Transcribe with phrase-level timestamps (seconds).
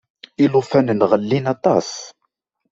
[0.43, 1.89] Ilufanen ɣellin aṭas.